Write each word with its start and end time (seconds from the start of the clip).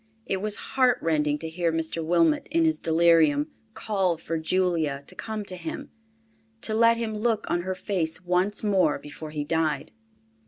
It 0.25 0.37
was 0.41 0.55
heartrending 0.73 1.37
to 1.37 1.47
hear 1.47 1.71
Mr. 1.71 2.03
Wilmot 2.03 2.47
in 2.49 2.65
his 2.65 2.79
delirium, 2.79 3.51
call 3.75 4.17
for 4.17 4.39
Julia 4.39 5.03
to 5.05 5.13
come 5.13 5.45
to 5.45 5.55
him—to 5.55 6.73
let 6.73 6.97
him 6.97 7.15
look 7.15 7.45
on 7.47 7.61
her 7.61 7.75
face 7.75 8.19
once 8.25 8.63
more 8.63 8.97
before 8.97 9.29
he 9.29 9.43
died. 9.43 9.91